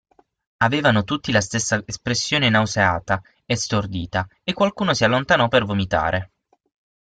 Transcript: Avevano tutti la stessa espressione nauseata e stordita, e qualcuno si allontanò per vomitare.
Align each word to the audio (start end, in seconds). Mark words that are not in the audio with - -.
Avevano 0.63 1.03
tutti 1.03 1.31
la 1.31 1.41
stessa 1.41 1.79
espressione 1.85 2.49
nauseata 2.49 3.21
e 3.45 3.55
stordita, 3.55 4.27
e 4.43 4.51
qualcuno 4.51 4.95
si 4.95 5.03
allontanò 5.03 5.47
per 5.47 5.63
vomitare. 5.63 6.31